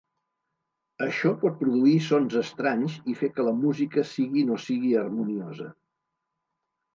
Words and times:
Això 1.07 1.33
pot 1.43 1.59
produir 1.59 1.93
sons 2.05 2.37
estranys 2.41 2.95
i 3.13 3.15
fer 3.19 3.29
que 3.35 3.45
la 3.49 3.53
música 3.59 4.05
sigui 4.15 4.47
no 4.49 4.59
sigui 4.65 4.91
harmoniosa. 5.03 5.69